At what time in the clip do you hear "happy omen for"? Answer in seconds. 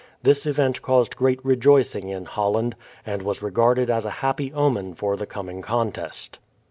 4.25-5.15